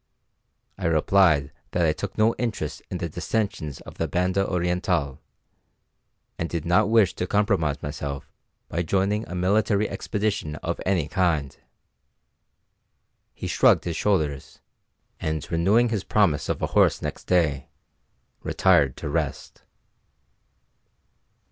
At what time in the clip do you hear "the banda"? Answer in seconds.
3.99-4.43